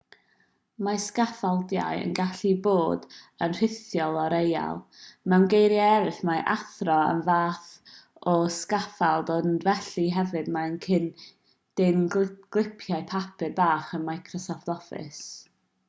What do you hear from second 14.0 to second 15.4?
yn microsoft office